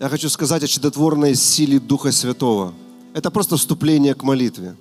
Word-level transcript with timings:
Я 0.00 0.08
хочу 0.08 0.28
сказать 0.28 0.62
о 0.62 0.68
чудотворной 0.68 1.34
силе 1.34 1.80
Духа 1.80 2.12
Святого. 2.12 2.72
Это 3.14 3.32
просто 3.32 3.56
вступление 3.56 4.14
к 4.14 4.22
молитве. 4.22 4.76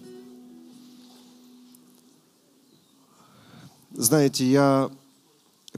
Знаете, 3.96 4.46
я 4.46 4.92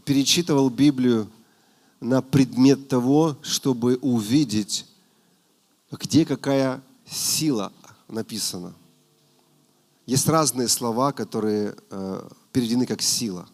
перечитывал 0.04 0.70
Библию 0.70 1.29
на 2.02 2.21
предмет 2.21 2.89
того, 2.89 3.38
чтобы 3.41 3.96
увидеть, 4.02 4.86
где 5.90 6.26
какая 6.26 6.81
сила 7.10 7.71
написана. 8.10 8.74
Есть 10.06 10.28
разные 10.28 10.67
слова, 10.67 11.13
которые 11.13 11.76
э, 11.90 12.29
переведены 12.51 12.85
как 12.85 13.01
сила. 13.01 13.47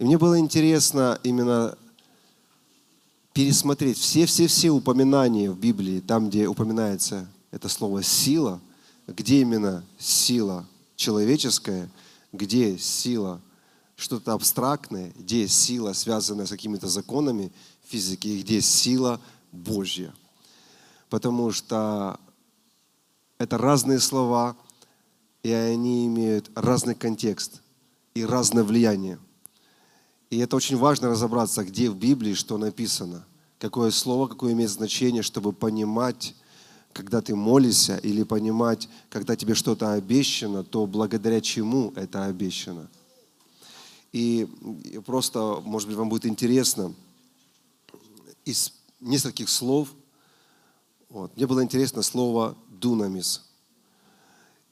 И 0.00 0.04
мне 0.04 0.18
было 0.18 0.36
интересно 0.36 1.20
именно 1.22 1.78
пересмотреть 3.32 3.98
все-все-все 3.98 4.70
упоминания 4.70 5.50
в 5.50 5.58
Библии, 5.58 6.00
там, 6.00 6.28
где 6.28 6.46
упоминается 6.46 7.28
это 7.50 7.68
слово 7.68 8.02
«сила», 8.02 8.60
где 9.06 9.40
именно 9.40 9.84
сила 9.98 10.66
человеческая, 10.96 11.90
где 12.32 12.78
сила 12.78 13.40
что-то 13.96 14.32
абстрактное, 14.32 15.12
где 15.16 15.48
сила, 15.48 15.92
связанная 15.92 16.46
с 16.46 16.50
какими-то 16.50 16.88
законами 16.88 17.52
физики, 17.88 18.28
и 18.28 18.42
где 18.42 18.60
сила 18.60 19.20
Божья. 19.50 20.14
Потому 21.08 21.50
что 21.52 22.20
это 23.38 23.56
разные 23.56 23.98
слова, 23.98 24.56
и 25.42 25.50
они 25.50 26.06
имеют 26.06 26.50
разный 26.54 26.94
контекст 26.94 27.62
и 28.14 28.24
разное 28.24 28.64
влияние. 28.64 29.18
И 30.30 30.38
это 30.38 30.56
очень 30.56 30.76
важно 30.76 31.08
разобраться, 31.08 31.64
где 31.64 31.88
в 31.88 31.96
Библии 31.96 32.34
что 32.34 32.58
написано, 32.58 33.24
какое 33.58 33.90
слово, 33.90 34.26
какое 34.26 34.52
имеет 34.52 34.70
значение, 34.70 35.22
чтобы 35.22 35.52
понимать, 35.52 36.34
когда 36.92 37.22
ты 37.22 37.34
молишься, 37.34 37.96
или 37.96 38.24
понимать, 38.24 38.88
когда 39.08 39.36
тебе 39.36 39.54
что-то 39.54 39.92
обещано, 39.92 40.64
то 40.64 40.86
благодаря 40.86 41.40
чему 41.40 41.92
это 41.96 42.26
обещано. 42.26 42.90
И 44.12 44.48
просто, 45.06 45.60
может 45.64 45.88
быть, 45.88 45.96
вам 45.96 46.08
будет 46.08 46.26
интересно, 46.26 46.94
из 48.44 48.72
нескольких 49.00 49.48
слов, 49.48 49.88
вот, 51.08 51.34
мне 51.36 51.46
было 51.46 51.62
интересно 51.62 52.02
слово 52.02 52.56
«дунамис». 52.68 53.44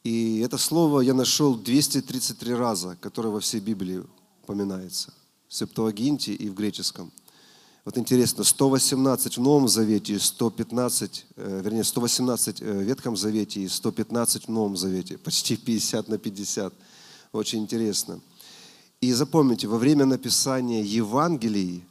И 0.05 0.39
это 0.41 0.59
слово 0.59 1.01
я 1.01 1.15
нашел 1.15 1.57
233 1.57 2.55
раза, 2.55 2.97
которое 3.01 3.31
во 3.31 3.41
всей 3.41 3.61
Библии 3.61 4.05
упоминается– 4.43 5.15
в 5.49 5.55
Септуагинте 5.55 6.33
и 6.33 6.49
в 6.49 6.55
греческом. 6.55 7.13
Вот 7.85 7.97
интересно, 7.99 8.43
118 8.43 9.37
в 9.37 9.41
Новом 9.41 9.69
Завете 9.69 10.15
и 10.15 10.19
115, 10.19 11.27
э, 11.37 11.61
вернее, 11.63 11.85
118 11.85 12.61
в 12.61 12.81
Ветхом 12.83 13.17
Завете 13.17 13.61
и 13.61 13.69
115 13.69 14.47
в 14.47 14.49
Новом 14.49 14.77
Завете. 14.77 15.19
Почти 15.25 15.57
50 15.57 16.09
на 16.09 16.19
50. 16.19 16.75
Очень 17.33 17.61
интересно. 17.61 18.21
И 19.01 19.13
запомните, 19.13 19.69
во 19.69 19.79
время 19.79 20.05
написания 20.05 20.83
Евангелий 20.83 21.85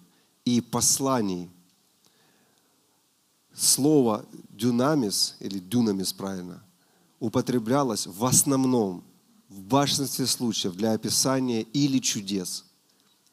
и 0.43 0.59
посланий 0.59 1.49
слово 3.53 4.25
«дюнамис» 4.49 5.37
или 5.39 5.59
«дюнамис» 5.59 6.11
правильно, 6.11 6.61
употреблялось 7.21 8.05
в 8.05 8.25
основном, 8.25 9.01
в 9.47 9.61
большинстве 9.61 10.27
случаев 10.27 10.75
для 10.75 10.91
описания 10.91 11.61
или 11.61 11.99
чудес– 11.99 12.65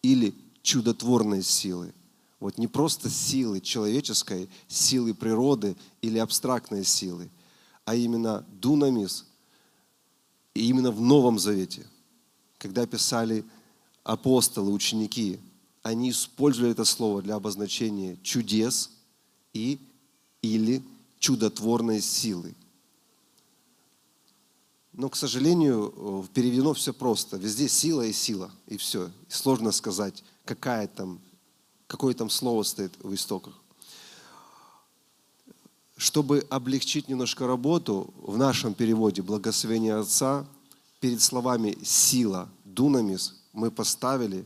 или 0.02 0.34
чудотворной 0.62 1.42
силы. 1.42 1.94
Вот 2.40 2.58
не 2.58 2.66
просто 2.66 3.08
силы 3.08 3.60
человеческой, 3.60 4.48
силы 4.66 5.14
природы 5.14 5.76
или 6.00 6.18
абстрактной 6.18 6.84
силы, 6.84 7.30
а 7.84 7.94
именно 7.94 8.44
дунамис. 8.60 9.26
И 10.54 10.68
именно 10.68 10.90
в 10.90 11.00
Новом 11.00 11.38
Завете, 11.38 11.86
когда 12.58 12.84
писали 12.86 13.44
апостолы, 14.04 14.72
ученики, 14.72 15.38
они 15.82 16.10
использовали 16.10 16.72
это 16.72 16.84
слово 16.84 17.22
для 17.22 17.36
обозначения 17.36 18.18
чудес 18.22 18.90
и 19.52 19.78
или 20.42 20.82
чудотворной 21.18 22.00
силы. 22.00 22.54
Но, 24.92 25.08
к 25.08 25.16
сожалению, 25.16 26.28
переведено 26.34 26.74
все 26.74 26.92
просто. 26.92 27.38
Везде 27.38 27.68
сила 27.68 28.02
и 28.02 28.12
сила, 28.12 28.50
и 28.66 28.76
все. 28.76 29.06
И 29.06 29.32
сложно 29.32 29.72
сказать, 29.72 30.22
какая 30.44 30.86
там, 30.86 31.20
какое 31.86 32.14
там 32.14 32.28
слово 32.28 32.62
стоит 32.62 32.92
в 33.02 33.14
истоках. 33.14 33.54
Чтобы 35.96 36.46
облегчить 36.50 37.08
немножко 37.08 37.46
работу, 37.46 38.12
в 38.16 38.36
нашем 38.36 38.74
переводе 38.74 39.22
«Благословение 39.22 39.94
Отца» 39.94 40.46
перед 41.00 41.22
словами 41.22 41.78
«сила», 41.82 42.50
«дунамис» 42.64 43.40
мы 43.52 43.70
поставили 43.70 44.44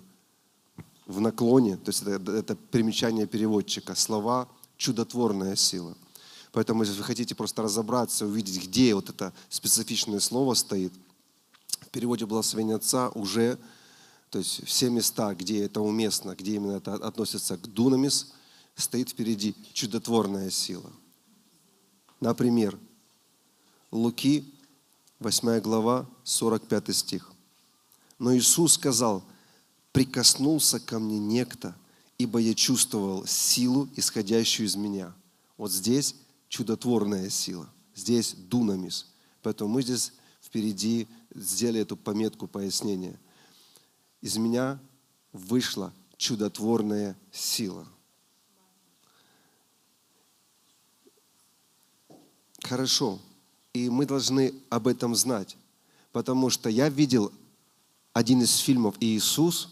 в 1.07 1.21
наклоне, 1.21 1.77
то 1.77 1.91
есть 1.91 2.03
это, 2.03 2.33
это 2.33 2.57
примечание 2.57 3.27
переводчика, 3.27 3.95
слова 3.95 4.49
«чудотворная 4.77 5.57
сила». 5.57 5.97
Поэтому, 6.53 6.83
если 6.83 6.99
вы 6.99 7.05
хотите 7.05 7.35
просто 7.35 7.63
разобраться, 7.63 8.27
увидеть, 8.27 8.63
где 8.63 8.95
вот 8.95 9.11
это 9.11 9.33
специфичное 9.49 10.21
слово 10.21 10.55
стоит, 10.55 10.93
в 11.81 11.89
переводе 11.91 12.27
благословения 12.27 12.77
Отца 12.77 13.11
уже, 13.11 13.59
то 14.31 14.39
есть 14.39 14.67
все 14.67 14.91
места, 14.91 15.35
где 15.35 15.65
это 15.65 15.81
уместно, 15.81 16.35
где 16.35 16.55
именно 16.57 16.73
это 16.73 16.95
относится 16.95 17.57
к 17.57 17.67
дунамис, 17.67 18.33
стоит 18.75 19.11
впереди 19.11 19.55
чудотворная 19.73 20.51
сила. 20.51 20.91
Например, 22.21 22.79
Луки, 23.91 24.53
8 25.21 25.61
глава, 25.61 26.07
45 26.25 26.95
стих. 26.95 27.33
Но 28.19 28.37
Иисус 28.37 28.75
сказал, 28.75 29.25
прикоснулся 29.93 30.81
ко 30.81 30.99
мне 30.99 31.19
некто, 31.19 31.75
ибо 32.19 32.39
я 32.39 32.55
чувствовал 32.55 33.27
силу, 33.27 33.89
исходящую 33.97 34.67
из 34.67 34.77
меня. 34.77 35.15
Вот 35.57 35.73
здесь 35.73 36.15
чудотворная 36.49 37.31
сила. 37.31 37.69
Здесь 37.95 38.35
дунамис. 38.35 39.13
Поэтому 39.43 39.71
мы 39.71 39.83
здесь 39.83 40.13
впереди 40.43 41.09
сделали 41.35 41.81
эту 41.81 41.97
пометку 41.97 42.47
пояснения. 42.47 43.19
Из 44.21 44.37
меня 44.37 44.79
вышла 45.33 45.93
чудотворная 46.17 47.17
сила. 47.31 47.87
Хорошо. 52.63 53.21
И 53.73 53.91
мы 53.91 54.07
должны 54.07 54.55
об 54.71 54.89
этом 54.89 55.15
знать. 55.15 55.57
Потому 56.13 56.51
что 56.51 56.69
я 56.69 56.89
видел 56.89 57.33
один 58.13 58.43
из 58.43 58.57
фильмов 58.57 58.97
«Иисус», 59.01 59.69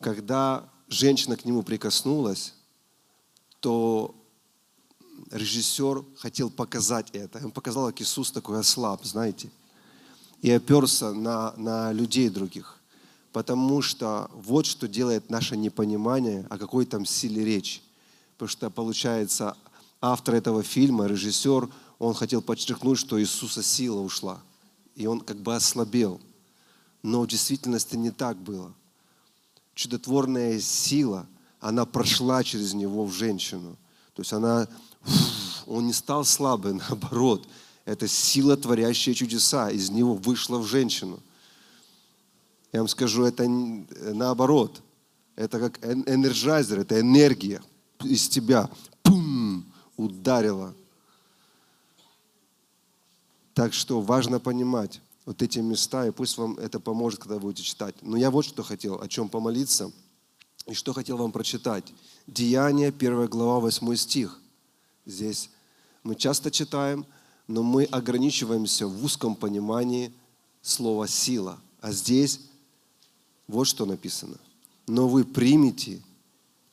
когда 0.00 0.72
женщина 0.88 1.36
к 1.36 1.44
нему 1.44 1.62
прикоснулась, 1.62 2.54
то 3.60 4.14
режиссер 5.30 6.04
хотел 6.16 6.50
показать 6.50 7.10
это. 7.12 7.44
Он 7.44 7.50
показал, 7.50 7.86
как 7.86 8.00
Иисус 8.00 8.30
такой 8.30 8.60
ослаб, 8.60 9.04
знаете, 9.04 9.50
и 10.42 10.50
оперся 10.50 11.12
на, 11.12 11.54
на 11.56 11.92
людей 11.92 12.28
других. 12.28 12.78
Потому 13.32 13.82
что 13.82 14.30
вот 14.32 14.66
что 14.66 14.88
делает 14.88 15.30
наше 15.30 15.56
непонимание, 15.56 16.46
о 16.50 16.58
какой 16.58 16.86
там 16.86 17.04
силе 17.04 17.44
речь. 17.44 17.82
Потому 18.36 18.48
что, 18.48 18.70
получается, 18.70 19.56
автор 20.00 20.36
этого 20.36 20.62
фильма, 20.62 21.06
режиссер, 21.06 21.68
он 21.98 22.14
хотел 22.14 22.40
подчеркнуть, 22.40 22.98
что 22.98 23.20
Иисуса 23.20 23.62
сила 23.62 24.00
ушла. 24.00 24.40
И 24.94 25.06
он 25.06 25.20
как 25.20 25.36
бы 25.38 25.54
ослабел. 25.54 26.20
Но 27.02 27.22
в 27.22 27.26
действительности 27.26 27.96
не 27.96 28.10
так 28.10 28.36
было. 28.36 28.72
Чудотворная 29.74 30.58
сила, 30.60 31.26
она 31.60 31.84
прошла 31.84 32.42
через 32.42 32.74
него 32.74 33.04
в 33.04 33.12
женщину. 33.12 33.76
То 34.18 34.22
есть 34.22 34.32
она 34.32 34.66
он 35.66 35.86
не 35.86 35.92
стал 35.92 36.24
слабым, 36.24 36.78
наоборот. 36.88 37.46
Это 37.84 38.08
сила, 38.08 38.56
творящая 38.56 39.14
чудеса, 39.14 39.70
из 39.70 39.90
него 39.90 40.14
вышла 40.14 40.58
в 40.58 40.66
женщину. 40.66 41.20
Я 42.72 42.80
вам 42.80 42.88
скажу, 42.88 43.22
это 43.22 43.46
наоборот. 43.48 44.82
Это 45.36 45.60
как 45.60 45.84
Energizer, 45.84 46.80
это 46.80 46.98
энергия 46.98 47.62
из 48.02 48.28
тебя. 48.28 48.68
Пум! 49.04 49.64
Ударила. 49.96 50.74
Так 53.54 53.72
что 53.72 54.00
важно 54.00 54.40
понимать 54.40 55.00
вот 55.26 55.42
эти 55.42 55.60
места, 55.60 56.08
и 56.08 56.10
пусть 56.10 56.36
вам 56.38 56.58
это 56.58 56.80
поможет, 56.80 57.20
когда 57.20 57.38
будете 57.38 57.62
читать. 57.62 57.94
Но 58.02 58.16
я 58.16 58.32
вот 58.32 58.46
что 58.46 58.64
хотел, 58.64 59.00
о 59.00 59.06
чем 59.06 59.28
помолиться, 59.28 59.92
и 60.68 60.74
что 60.74 60.92
хотел 60.92 61.16
вам 61.16 61.32
прочитать? 61.32 61.94
Деяние, 62.26 62.88
1 62.88 63.26
глава, 63.26 63.60
8 63.60 63.96
стих. 63.96 64.38
Здесь 65.06 65.48
мы 66.02 66.14
часто 66.14 66.50
читаем, 66.50 67.06
но 67.46 67.62
мы 67.62 67.84
ограничиваемся 67.84 68.86
в 68.86 69.02
узком 69.02 69.34
понимании 69.34 70.12
слова 70.60 71.08
«сила». 71.08 71.58
А 71.80 71.90
здесь 71.90 72.40
вот 73.46 73.64
что 73.64 73.86
написано. 73.86 74.36
«Но 74.86 75.08
вы 75.08 75.24
примете 75.24 76.02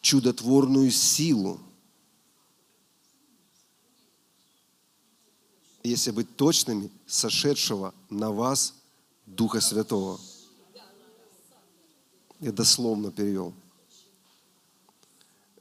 чудотворную 0.01 0.91
силу». 0.91 1.61
Если 5.83 6.11
быть 6.11 6.35
точными, 6.35 6.91
сошедшего 7.07 7.93
на 8.09 8.29
вас 8.31 8.73
Духа 9.25 9.61
Святого. 9.61 10.19
Я 12.41 12.51
дословно 12.51 13.09
перевел– 13.09 13.53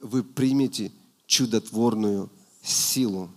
вы 0.04 0.22
примете 0.22 0.92
чудотворную 1.26 2.30
силу. 2.62 3.30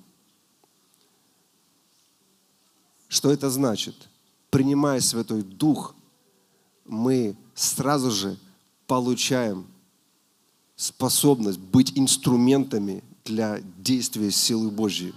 Что 3.08 3.32
это 3.32 3.50
значит? 3.50 4.10
Принимая 4.50 5.00
Святой 5.00 5.44
Дух, 5.44 5.96
мы 6.84 7.38
сразу 7.56 8.12
же 8.12 8.38
получаем 8.86 9.66
способность 10.76 11.58
быть 11.58 11.98
инструментами 11.98 13.02
для 13.24 13.62
действия 13.78 14.30
силы 14.30 14.70
Божьей, 14.70 15.16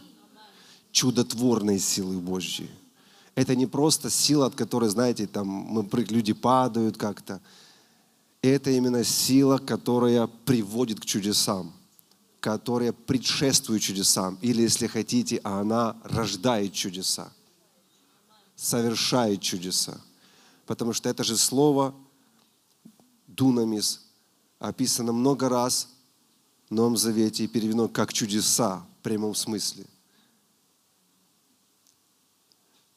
чудотворной 0.92 1.80
силы 1.80 2.20
Божьей. 2.20 2.70
Это 3.34 3.56
не 3.56 3.66
просто 3.66 4.08
сила, 4.08 4.46
от 4.46 4.54
которой, 4.54 4.88
знаете, 4.88 5.26
там 5.26 5.48
мы, 5.48 5.88
люди 6.10 6.32
падают 6.32 6.96
как-то. 6.96 7.40
Это 8.42 8.70
именно 8.70 9.04
сила, 9.04 9.58
которая 9.58 10.26
приводит 10.26 11.00
к 11.00 11.04
чудесам, 11.04 11.74
которая 12.40 12.92
предшествует 12.92 13.82
чудесам. 13.82 14.38
Или, 14.40 14.62
если 14.62 14.86
хотите, 14.86 15.40
она 15.44 15.96
рождает 16.04 16.72
чудеса, 16.72 17.30
совершает 18.56 19.42
чудеса. 19.42 20.00
Потому 20.64 20.94
что 20.94 21.08
это 21.10 21.22
же 21.22 21.36
слово 21.36 21.94
«дунамис» 23.26 24.06
описано 24.58 25.12
много 25.12 25.48
раз 25.48 25.88
в 26.70 26.74
Новом 26.74 26.96
Завете 26.96 27.44
и 27.44 27.48
переведено 27.48 27.88
как 27.88 28.12
чудеса 28.12 28.86
в 29.00 29.02
прямом 29.02 29.34
смысле. 29.34 29.84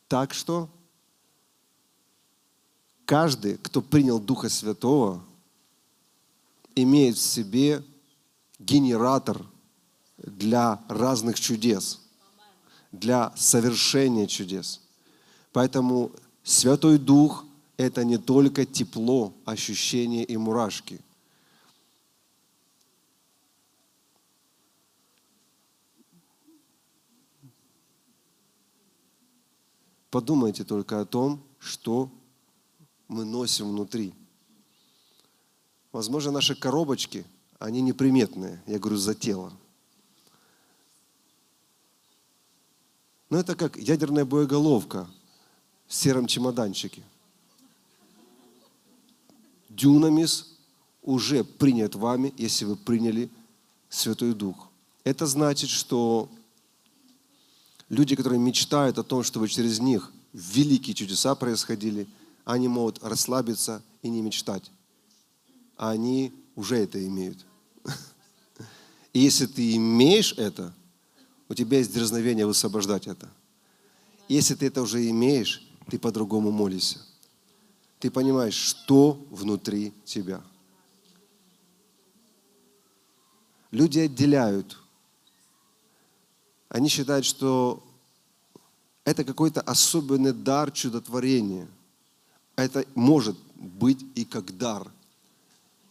Так 0.07 0.34
что 0.34 0.69
каждый, 3.06 3.57
кто 3.57 3.81
принял 3.81 4.19
Духа 4.19 4.48
Святого, 4.48 5.25
имеет 6.75 7.18
в 7.18 7.22
себе 7.22 7.84
генератор 8.60 9.46
для 10.18 10.81
разных 10.88 11.40
чудес, 11.40 12.02
для 12.92 13.34
совершения 13.36 14.28
чудес. 14.28 14.81
Поэтому 15.52 16.12
Святой 16.44 16.98
Дух– 16.98 17.46
это 17.78 18.04
не 18.04 18.18
только 18.18 18.66
тепло, 18.66 19.34
ощущение 19.46 20.24
и 20.24 20.38
мурашки– 20.38 21.00
Подумайте 30.14 30.64
только 30.64 31.02
о 31.02 31.06
том, 31.06 31.44
что 31.58 32.08
мы 33.08 33.25
носим 33.25 33.70
внутри. 33.70 34.14
Возможно, 35.94 36.31
наши 36.31 36.56
коробочки, 36.56 37.25
они 37.60 37.80
неприметные, 37.80 38.62
я 38.68 38.78
говорю, 38.78 38.98
за 38.98 39.16
тело. 39.16 39.54
Но 43.30 43.40
это 43.40 43.56
как 43.56 43.78
ядерная 43.78 44.25
боеголовка 44.25 45.07
в 45.88 45.94
сером 45.94 46.28
чемоданчике. 46.28 47.01
Дюнамис 49.69 50.57
уже 51.01 51.45
принят 51.45 51.96
вами, 51.96 52.34
если 52.36 52.66
вы 52.66 52.75
приняли 52.75 53.30
Святой 53.89 54.34
Дух. 54.34 54.68
Это 55.06 55.25
значит, 55.25 55.69
что 55.69 56.30
Люди, 57.94 58.16
которые 58.16 58.39
мечтают 58.39 58.98
о 58.98 59.04
том, 59.04 59.22
чтобы 59.22 59.48
через 59.48 59.80
них 59.80 60.12
великие 60.34 60.96
чудеса 60.96 61.36
происходили, 61.36 62.07
они 62.44 62.68
могут 62.68 63.04
расслабиться 63.04 63.84
и 64.01 64.10
не 64.10 64.24
мечтать. 64.24 64.72
А 65.78 65.92
они 65.92 66.34
уже 66.56 66.78
это 66.78 67.06
имеют. 67.06 67.46
И 69.14 69.20
если 69.20 69.46
ты 69.46 69.75
имеешь 69.75 70.34
это, 70.34 70.74
у 71.50 71.54
тебя 71.54 71.78
есть 71.78 71.94
дерзновение 71.94 72.46
высвобождать 72.46 73.08
это. 73.08 73.30
Если 74.28 74.56
ты 74.56 74.68
это 74.68 74.81
уже 74.81 75.08
имеешь, 75.10 75.68
ты 75.90 76.00
по-другому 76.00 76.52
молишься. 76.52 77.00
Ты 78.00 78.10
понимаешь, 78.10 78.56
что 78.56 79.25
внутри 79.30 79.94
тебя. 80.06 80.42
Люди 83.72 84.00
отделяют 84.00 84.78
они 86.74 86.90
считают, 86.90 87.24
что 87.24 87.84
это 89.06 89.24
какой-то 89.24 89.62
особенный 89.62 90.34
дар 90.34 90.72
чудотворения. 90.72 91.68
Это 92.56 92.84
может 92.96 93.38
быть 93.56 94.04
и 94.16 94.25
как 94.25 94.58
дар. 94.58 94.92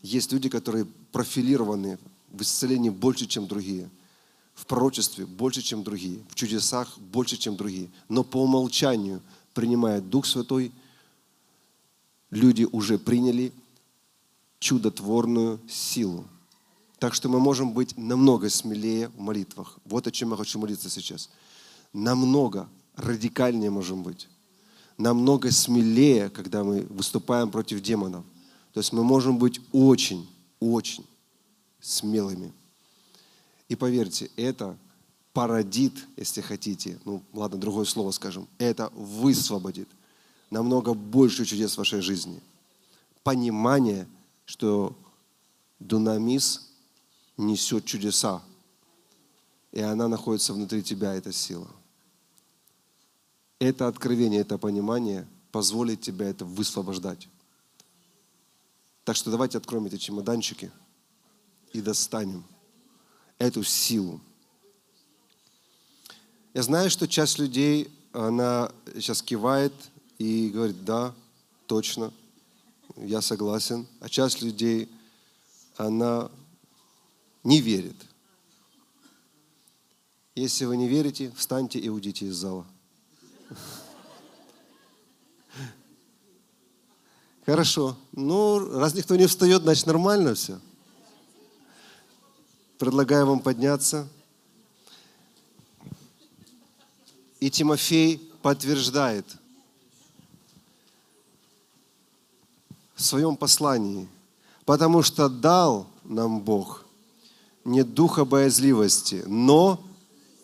Есть 0.02 0.32
люди, 0.32 0.48
которые 0.48 0.86
профилированы 1.12 1.98
в 2.30 2.42
исцелении 2.42 2.90
больше, 2.90 3.26
чем 3.26 3.46
другие, 3.46 3.88
в 4.54 4.66
пророчестве 4.66 5.26
больше, 5.26 5.62
чем 5.62 5.82
другие, 5.82 6.20
в 6.28 6.34
чудесах 6.34 6.98
больше, 6.98 7.36
чем 7.36 7.56
другие. 7.56 7.88
Но 8.08 8.24
по 8.24 8.42
умолчанию, 8.42 9.22
принимая 9.54 10.00
Дух 10.00 10.26
Святой, 10.26 10.72
люди 12.30 12.66
уже 12.70 12.98
приняли 12.98 13.52
чудотворную 14.58 15.60
силу. 15.68 16.24
Так 16.98 17.14
что 17.14 17.28
мы 17.28 17.40
можем 17.40 17.72
быть 17.72 17.96
намного 17.96 18.48
смелее 18.48 19.08
в 19.08 19.20
молитвах. 19.20 19.78
Вот 19.84 20.06
о 20.06 20.10
чем 20.10 20.30
я 20.30 20.36
хочу 20.36 20.58
молиться 20.58 20.88
сейчас. 20.88 21.30
Намного 21.92 22.68
радикальнее 22.96 23.70
можем 23.70 24.02
быть. 24.02 24.28
Намного 24.98 25.50
смелее, 25.50 26.30
когда 26.30 26.62
мы 26.62 26.82
выступаем 26.82 27.50
против 27.50 27.82
демонов. 27.82 28.24
То 28.72 28.80
есть 28.80 28.92
мы 28.92 29.04
можем 29.04 29.38
быть 29.38 29.60
очень, 29.72 30.28
очень 30.60 31.06
смелыми. 31.80 32.52
И 33.68 33.76
поверьте, 33.76 34.30
это 34.36 34.76
породит, 35.32 35.92
если 36.16 36.40
хотите, 36.40 36.98
ну 37.04 37.22
ладно, 37.32 37.58
другое 37.58 37.84
слово 37.84 38.10
скажем, 38.10 38.46
это 38.58 38.90
высвободит 38.94 39.88
намного 40.52 40.92
больше 40.92 41.46
чудес 41.46 41.74
в 41.74 41.78
вашей 41.78 42.02
жизни. 42.02 42.40
Понимание, 43.24 44.06
что 44.44 44.94
дунамис 45.78 46.70
несет 47.38 47.86
чудеса. 47.86 48.42
И 49.72 49.80
она 49.80 50.08
находится 50.08 50.52
внутри 50.52 50.82
тебя, 50.82 51.14
эта 51.14 51.32
сила. 51.32 51.68
Это 53.58 53.88
откровение, 53.88 54.40
это 54.40 54.58
понимание 54.58 55.26
позволит 55.50 56.02
тебя 56.02 56.28
это 56.28 56.44
высвобождать. 56.44 57.28
Так 59.04 59.16
что 59.16 59.30
давайте 59.30 59.58
откроем 59.58 59.86
эти 59.86 59.96
чемоданчики 59.96 60.70
и 61.72 61.80
достанем 61.80 62.44
эту 63.38 63.64
силу. 63.64 64.20
Я 66.54 66.62
знаю, 66.62 66.90
что 66.90 67.08
часть 67.08 67.38
людей, 67.38 67.90
она 68.12 68.70
сейчас 68.94 69.22
кивает 69.22 69.72
и 70.18 70.50
говорит, 70.50 70.84
да, 70.84 71.14
точно, 71.66 72.12
я 72.96 73.20
согласен. 73.20 73.88
А 74.00 74.08
часть 74.08 74.42
людей, 74.42 74.88
она 75.76 76.30
не 77.42 77.60
верит. 77.60 77.96
Если 80.34 80.64
вы 80.64 80.76
не 80.76 80.88
верите, 80.88 81.32
встаньте 81.36 81.78
и 81.78 81.88
уйдите 81.88 82.26
из 82.26 82.36
зала. 82.36 82.66
Хорошо. 87.44 87.96
Ну, 88.12 88.78
раз 88.78 88.94
никто 88.94 89.16
не 89.16 89.26
встает, 89.26 89.62
значит 89.62 89.86
нормально 89.86 90.34
все. 90.34 90.60
Предлагаю 92.78 93.26
вам 93.26 93.40
подняться. 93.40 94.08
И 97.40 97.50
Тимофей 97.50 98.18
подтверждает 98.42 99.26
в 102.94 103.02
своем 103.02 103.36
послании, 103.36 104.08
потому 104.64 105.02
что 105.02 105.28
дал 105.28 105.88
нам 106.04 106.40
Бог 106.40 106.84
не 107.64 107.82
духа 107.82 108.24
боязливости, 108.24 109.22
но 109.26 109.82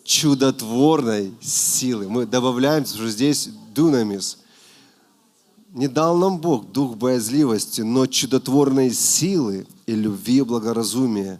чудотворной 0.03 1.33
силы. 1.41 2.09
Мы 2.09 2.25
добавляем, 2.25 2.85
что 2.85 3.07
здесь 3.09 3.49
дунамис. 3.73 4.39
Не 5.73 5.87
дал 5.87 6.17
нам 6.17 6.39
Бог 6.39 6.71
дух 6.71 6.95
боязливости, 6.95 7.81
но 7.81 8.07
чудотворной 8.07 8.91
силы 8.91 9.67
и 9.85 9.93
любви 9.93 10.37
и 10.37 10.41
благоразумия. 10.41 11.39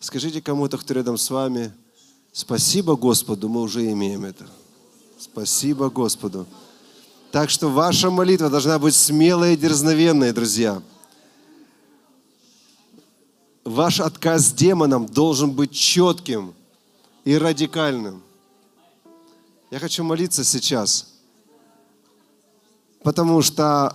Скажите 0.00 0.42
кому-то, 0.42 0.76
кто 0.76 0.94
рядом 0.94 1.16
с 1.16 1.30
вами, 1.30 1.72
спасибо 2.32 2.94
Господу, 2.96 3.48
мы 3.48 3.62
уже 3.62 3.90
имеем 3.90 4.24
это. 4.24 4.46
Спасибо 5.18 5.88
Господу. 5.88 6.46
Так 7.32 7.48
что 7.48 7.68
ваша 7.68 8.10
молитва 8.10 8.50
должна 8.50 8.78
быть 8.78 8.94
смелой 8.94 9.54
и 9.54 9.56
дерзновенной, 9.56 10.32
друзья 10.32 10.82
ваш 13.64 14.00
отказ 14.00 14.52
демонам 14.52 15.06
должен 15.06 15.50
быть 15.50 15.72
четким 15.72 16.54
и 17.24 17.36
радикальным. 17.36 18.22
Я 19.70 19.78
хочу 19.78 20.04
молиться 20.04 20.44
сейчас, 20.44 21.13
потому 23.04 23.42
что 23.42 23.94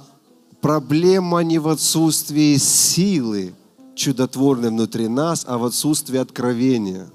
проблема 0.61 1.39
не 1.39 1.57
в 1.57 1.67
отсутствии 1.67 2.55
силы 2.57 3.53
чудотворной 3.95 4.69
внутри 4.69 5.09
нас, 5.09 5.43
а 5.45 5.57
в 5.57 5.65
отсутствии 5.65 6.19
откровения. 6.19 7.09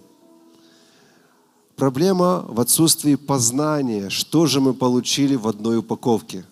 Проблема 1.77 2.45
в 2.49 2.61
отсутствии 2.61 3.15
познания, 3.15 4.11
что 4.11 4.47
же 4.47 4.61
мы 4.61 4.75
получили 4.75 5.37
в 5.37 5.47
одной 5.49 5.79
упаковке. 5.79 6.45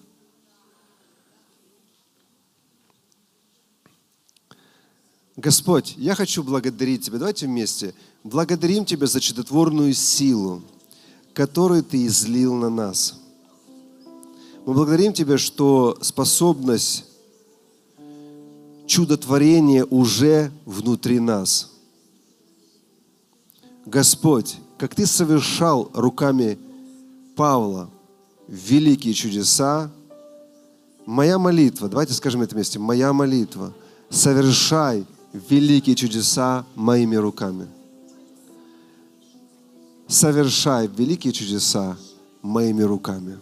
Господь, 5.37 5.95
я 5.97 6.15
хочу 6.15 6.45
благодарить 6.45 7.07
Тебя. 7.07 7.19
Давайте 7.19 7.47
вместе. 7.47 7.95
Благодарим 8.23 8.85
Тебя 8.85 9.09
за 9.09 9.21
чудотворную 9.21 9.93
силу, 9.93 10.63
которую 11.35 11.83
Ты 11.83 12.07
излил 12.07 12.55
на 12.55 12.71
нас. 12.71 13.22
Мы 14.65 14.75
благодарим 14.75 15.13
Тебя, 15.13 15.39
что 15.39 15.99
способность 16.01 17.05
чудотворения 18.87 19.85
уже 19.85 20.53
внутри 20.65 21.19
нас. 21.19 21.73
Господь, 23.87 24.57
как 24.79 24.95
Ты 24.95 25.07
совершал 25.07 25.91
руками 25.95 26.59
Павла 27.35 27.91
великие 28.47 29.15
чудеса, 29.15 29.91
моя 31.07 31.39
молитва, 31.39 31.89
давайте 31.89 32.13
скажем 32.13 32.43
это 32.43 32.55
вместе, 32.55 32.79
моя 32.79 33.13
молитва, 33.13 33.73
совершай 34.11 35.05
великие 35.33 35.97
чудеса 35.97 36.65
моими 36.77 37.17
руками. 37.17 37.67
Совершай 40.07 40.87
великие 40.87 41.33
чудеса 41.33 41.97
моими 42.43 42.83
руками. 42.83 43.39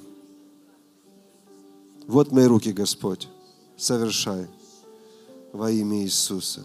Вот 2.10 2.32
мои 2.32 2.44
руки, 2.46 2.72
Господь. 2.72 3.28
Совершай 3.76 4.48
во 5.52 5.70
имя 5.70 6.02
Иисуса. 6.02 6.62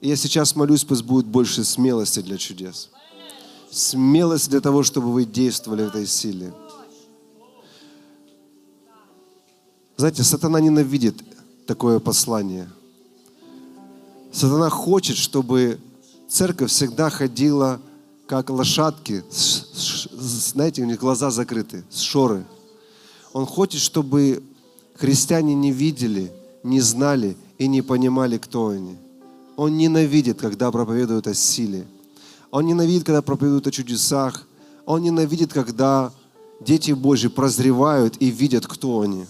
И 0.00 0.08
я 0.08 0.16
сейчас 0.16 0.56
молюсь, 0.56 0.82
пусть 0.82 1.04
будет 1.04 1.26
больше 1.26 1.62
смелости 1.62 2.18
для 2.20 2.36
чудес. 2.36 2.90
Смелость 3.70 4.50
для 4.50 4.60
того, 4.60 4.82
чтобы 4.82 5.12
вы 5.12 5.24
действовали 5.24 5.84
в 5.84 5.88
этой 5.90 6.04
силе. 6.04 6.52
Знаете, 9.96 10.24
сатана 10.24 10.58
ненавидит 10.58 11.22
такое 11.68 12.00
послание. 12.00 12.68
Сатана 14.32 14.68
хочет, 14.68 15.16
чтобы 15.16 15.78
церковь 16.28 16.72
всегда 16.72 17.08
ходила 17.08 17.80
как 18.26 18.50
лошадки, 18.50 19.22
знаете, 19.30 20.82
у 20.82 20.86
них 20.86 20.98
глаза 20.98 21.30
закрыты, 21.30 21.84
с 21.88 22.00
шоры. 22.00 22.44
Он 23.32 23.46
хочет, 23.46 23.80
чтобы 23.80 24.42
христиане 24.94 25.54
не 25.54 25.72
видели, 25.72 26.32
не 26.62 26.80
знали 26.80 27.36
и 27.58 27.66
не 27.66 27.82
понимали, 27.82 28.38
кто 28.38 28.68
они. 28.68 28.96
Он 29.56 29.76
ненавидит, 29.76 30.40
когда 30.40 30.70
проповедуют 30.70 31.26
о 31.26 31.34
силе. 31.34 31.86
Он 32.50 32.66
ненавидит, 32.66 33.04
когда 33.04 33.22
проповедуют 33.22 33.66
о 33.66 33.70
чудесах. 33.70 34.46
Он 34.84 35.02
ненавидит, 35.02 35.52
когда 35.52 36.12
дети 36.60 36.92
Божьи 36.92 37.28
прозревают 37.28 38.16
и 38.20 38.30
видят, 38.30 38.66
кто 38.66 39.00
они. 39.00 39.26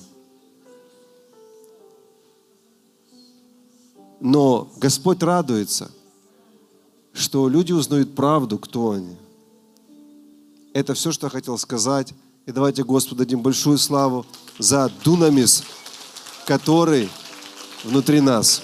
Но 4.21 4.71
Господь 4.77 5.23
радуется, 5.23 5.91
что 7.13 7.49
люди 7.49 7.73
узнают 7.73 8.15
правду, 8.15 8.59
кто 8.59 8.93
они. 8.93 9.17
Это 10.73 10.95
все, 10.95 11.11
что 11.13 11.27
я 11.27 11.31
хотел 11.31 11.59
сказать. 11.59 12.15
И 12.45 12.51
давайте 12.51 12.83
Господу 12.83 13.17
дадим 13.19 13.41
большую 13.41 13.79
славу 13.79 14.27
за 14.59 14.91
дунамис, 15.05 15.63
который 16.45 17.09
внутри 17.85 18.21
нас. 18.21 18.63